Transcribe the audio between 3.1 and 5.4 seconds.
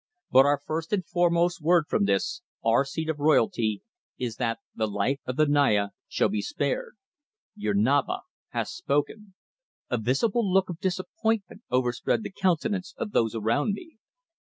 royalty, is that the life of